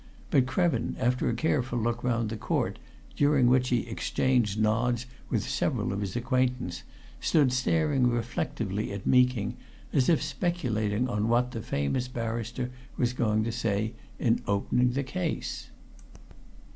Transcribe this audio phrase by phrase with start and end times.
[0.31, 2.79] But Krevin, after a careful look round the court,
[3.15, 6.81] during which he exchanged nods with several of his acquaintance,
[7.19, 9.57] stood staring reflectively at Meeking,
[9.93, 15.03] as if speculating on what the famous barrister was going to say in opening the
[15.03, 15.69] case.